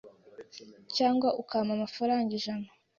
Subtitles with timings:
[0.95, 2.67] cyangwa ukampa amafaranga ijana